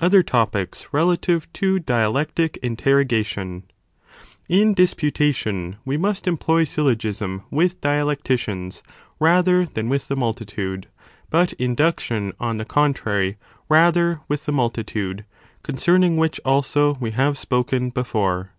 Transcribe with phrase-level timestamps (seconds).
[0.00, 3.64] —Other Topics relative to Dialectic Interrogation.
[4.48, 8.80] In disputation we must employ syllogism with 1 of the em dialecticians,
[9.20, 10.86] rather than with the multitude,
[11.28, 13.36] but ployment of in °°° uction in dis induction, on the contrary,
[13.68, 14.84] rather with the mul putation.
[14.86, 15.24] titude,
[15.62, 18.52] concerning which also we have spoken before.